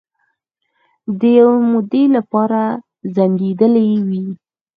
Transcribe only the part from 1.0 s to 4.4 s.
د یوې مودې لپاره ځنډیدېلې وې